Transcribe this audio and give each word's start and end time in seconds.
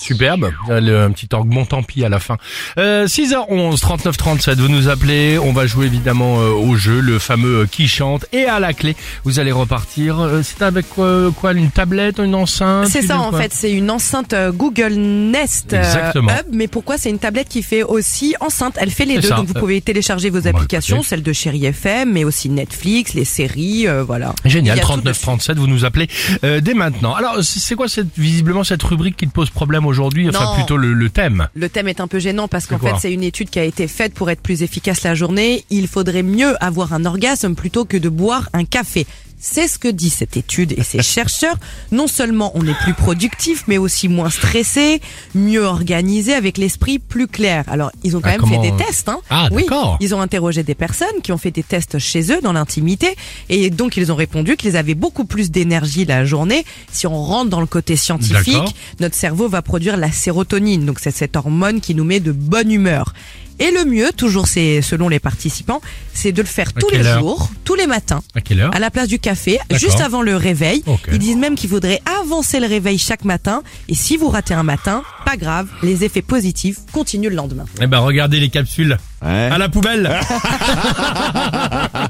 Superbe, 0.00 0.52
Le- 0.68 1.02
un 1.04 1.10
petit 1.10 1.28
orgue 1.32 1.52
tant 1.68 1.82
pis 1.82 2.04
à 2.04 2.08
la 2.08 2.18
fin. 2.18 2.36
Euh, 2.78 3.06
6h11, 3.06 3.80
39 3.80 4.16
37, 4.16 4.58
vous 4.58 4.68
nous 4.68 4.88
appelez, 4.88 5.38
on 5.38 5.52
va 5.52 5.66
jouer 5.66 5.86
évidemment 5.86 6.40
euh, 6.40 6.50
au 6.50 6.76
jeu, 6.76 7.00
le 7.00 7.18
fameux 7.18 7.60
euh, 7.62 7.66
qui 7.66 7.88
chante, 7.88 8.26
et 8.32 8.44
à 8.46 8.60
la 8.60 8.72
clé, 8.72 8.96
vous 9.24 9.38
allez 9.38 9.52
repartir. 9.52 10.20
Euh, 10.20 10.42
c'est 10.42 10.62
avec 10.62 10.88
quoi, 10.88 11.30
quoi, 11.40 11.52
une 11.52 11.70
tablette, 11.70 12.18
une 12.18 12.34
enceinte 12.34 12.88
C'est 12.88 13.02
ça 13.02 13.18
en 13.20 13.32
fait, 13.32 13.52
c'est 13.54 13.72
une 13.72 13.90
enceinte 13.90 14.32
euh, 14.32 14.52
Google 14.52 14.94
Nest 14.94 15.72
euh, 15.72 15.78
Exactement. 15.82 16.30
Hub, 16.32 16.46
mais 16.52 16.68
pourquoi 16.68 16.98
c'est 16.98 17.10
une 17.10 17.18
tablette 17.18 17.48
qui 17.48 17.62
fait 17.62 17.82
aussi 17.82 18.34
enceinte? 18.40 18.76
Elle 18.80 18.90
fait 18.90 19.04
les 19.06 19.18
deux, 19.18 19.28
ça. 19.28 19.36
donc 19.36 19.46
vous 19.46 19.56
Euh, 19.56 19.60
pouvez 19.60 19.80
télécharger 19.80 20.30
vos 20.30 20.46
applications, 20.46 20.96
écoutez. 20.96 21.08
celle 21.10 21.22
de 21.22 21.32
Chéri 21.32 21.64
FM, 21.66 22.12
mais 22.12 22.24
aussi 22.24 22.48
Netflix, 22.48 23.14
les 23.14 23.24
séries, 23.24 23.86
euh, 23.86 24.02
voilà. 24.04 24.34
Il 24.44 24.50
Génial, 24.50 24.76
y 24.76 24.80
a 24.80 24.82
tout 24.82 24.88
39 24.88 25.12
dessus. 25.14 25.22
37, 25.22 25.58
vous 25.58 25.66
nous 25.66 25.84
appelez 25.84 26.08
euh, 26.44 26.60
dès 26.60 26.74
maintenant. 26.74 27.14
Alors, 27.14 27.36
c'est 27.42 27.60
c'est 27.60 27.74
quoi 27.76 27.88
cette, 27.88 28.08
visiblement 28.18 28.64
cette 28.64 28.82
rubrique 28.82 29.16
qui 29.16 29.26
te 29.26 29.32
pose 29.32 29.50
problème? 29.50 29.63
Aujourd'hui 29.84 30.28
Enfin, 30.28 30.44
Non. 30.44 30.54
plutôt 30.54 30.76
le, 30.76 30.92
le 30.92 31.10
thème. 31.10 31.48
Le 31.54 31.68
thème 31.68 31.88
est 31.88 32.00
un 32.00 32.06
peu 32.08 32.18
gênant 32.18 32.48
parce 32.48 32.66
qu'en 32.66 32.78
quoi 32.78 32.94
fait 32.94 33.00
c'est 33.00 33.12
une 33.12 33.22
étude 33.22 33.50
qui 33.50 33.58
a 33.58 33.64
été 33.64 33.88
faite 33.88 34.14
pour 34.14 34.30
être 34.30 34.40
plus 34.40 34.62
efficace 34.62 35.02
la 35.02 35.14
journée. 35.14 35.64
Il 35.70 35.88
faudrait 35.88 36.22
mieux 36.22 36.54
avoir 36.64 36.92
un 36.92 37.04
orgasme 37.04 37.54
plutôt 37.54 37.84
que 37.84 37.96
de 37.96 38.08
boire 38.08 38.48
un 38.52 38.64
café. 38.64 39.06
C'est 39.46 39.68
ce 39.68 39.78
que 39.78 39.88
dit 39.88 40.08
cette 40.08 40.38
étude 40.38 40.72
et 40.72 40.82
ces 40.82 41.02
chercheurs. 41.02 41.56
Non 41.92 42.06
seulement 42.06 42.50
on 42.54 42.66
est 42.66 42.72
plus 42.82 42.94
productif, 42.94 43.64
mais 43.68 43.76
aussi 43.76 44.08
moins 44.08 44.30
stressé, 44.30 45.02
mieux 45.34 45.62
organisé, 45.64 46.32
avec 46.32 46.56
l'esprit 46.56 46.98
plus 46.98 47.28
clair. 47.28 47.62
Alors 47.68 47.92
ils 48.02 48.16
ont 48.16 48.22
quand 48.22 48.30
Ah, 48.34 48.38
même 48.38 48.62
fait 48.62 48.70
des 48.70 48.74
tests. 48.82 49.10
Hein. 49.10 49.18
Ah, 49.28 49.48
oui, 49.52 49.64
d'accord. 49.64 49.98
ils 50.00 50.14
ont 50.14 50.20
interrogé 50.22 50.62
des 50.62 50.74
personnes 50.74 51.20
qui 51.22 51.30
ont 51.30 51.36
fait 51.36 51.50
des 51.50 51.62
tests 51.62 51.98
chez 51.98 52.32
eux 52.32 52.40
dans 52.40 52.54
l'intimité 52.54 53.16
et 53.50 53.68
donc 53.68 53.98
ils 53.98 54.10
ont 54.10 54.16
répondu 54.16 54.56
qu'ils 54.56 54.78
avaient 54.78 54.94
beaucoup 54.94 55.26
plus 55.26 55.50
d'énergie 55.50 56.06
la 56.06 56.24
journée. 56.24 56.64
Si 56.90 57.06
on 57.06 57.22
rentre 57.22 57.50
dans 57.50 57.60
le 57.60 57.66
côté 57.66 57.96
scientifique, 57.96 58.74
notre 58.98 59.14
cerveau 59.14 59.46
va 59.50 59.60
produire 59.60 59.98
la 59.98 60.10
sérotonine, 60.10 60.86
donc 60.86 61.00
c'est 61.00 61.10
cette 61.14 61.36
hormone 61.36 61.82
qui 61.82 61.94
nous 61.94 62.04
met 62.04 62.18
de 62.20 62.32
bonne 62.32 62.72
humeur. 62.72 63.12
Et 63.58 63.70
le 63.70 63.84
mieux, 63.84 64.10
toujours 64.16 64.46
c'est 64.48 64.82
selon 64.82 65.08
les 65.08 65.20
participants, 65.20 65.80
c'est 66.12 66.32
de 66.32 66.42
le 66.42 66.48
faire 66.48 66.72
tous 66.72 66.88
les 66.90 67.02
jours, 67.02 67.50
tous 67.64 67.74
les 67.74 67.86
matins, 67.86 68.22
À 68.34 68.40
quelle 68.40 68.60
heure 68.60 68.74
à 68.74 68.78
la 68.78 68.90
place 68.90 69.08
du 69.08 69.18
café, 69.18 69.58
juste 69.72 70.00
avant 70.00 70.22
le 70.22 70.36
réveil. 70.36 70.82
Ils 71.12 71.18
disent 71.18 71.36
même 71.36 71.54
qu'il 71.54 71.70
faudrait 71.70 72.00
avancer 72.20 72.60
le 72.60 72.66
réveil 72.66 72.98
chaque 72.98 73.24
matin. 73.24 73.62
Et 73.88 73.94
si 73.94 74.16
vous 74.16 74.28
ratez 74.28 74.54
un 74.54 74.62
matin, 74.62 75.02
pas 75.34 75.44
grave, 75.44 75.66
les 75.82 76.04
effets 76.04 76.22
positifs 76.22 76.76
continuent 76.92 77.28
le 77.30 77.34
lendemain. 77.34 77.64
Eh 77.80 77.86
ben, 77.88 77.98
regardez 77.98 78.38
les 78.38 78.50
capsules. 78.50 78.96
À 79.20 79.56
la 79.58 79.68
poubelle 79.68 80.08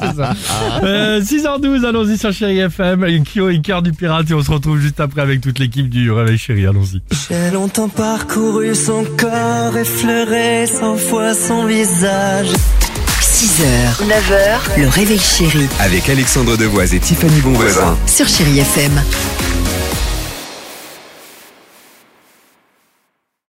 C'est 0.00 0.16
ça. 0.16 0.34
Euh, 0.84 1.20
6h12, 1.20 1.84
allons-y 1.86 2.16
sur 2.18 2.32
Chéri 2.32 2.58
FM. 2.58 3.06
Kyo 3.24 3.48
et 3.48 3.60
Cœur 3.60 3.82
du 3.82 3.92
Pirate 3.92 4.30
et 4.30 4.34
on 4.34 4.42
se 4.42 4.50
retrouve 4.50 4.78
juste 4.78 5.00
après 5.00 5.22
avec 5.22 5.40
toute 5.40 5.58
l'équipe 5.58 5.88
du 5.88 6.12
Réveil 6.12 6.38
Chéri. 6.38 6.66
Allons-y. 6.66 7.00
J'ai 7.28 7.50
longtemps 7.50 7.88
parcouru 7.88 8.74
son 8.74 9.04
corps, 9.16 9.76
effleuré 9.76 10.66
cent 10.66 10.96
fois 10.96 11.34
son 11.34 11.64
visage. 11.66 12.48
6h, 13.20 14.04
9h, 14.06 14.80
le 14.80 14.88
réveil 14.88 15.18
chéri 15.18 15.66
Avec 15.80 16.08
Alexandre 16.08 16.56
Devoise 16.56 16.92
et 16.94 16.98
Tiffany 17.00 17.40
Bonvoisin. 17.40 17.96
sur 18.06 18.26
Chérie 18.28 18.58
FM. 18.60 18.92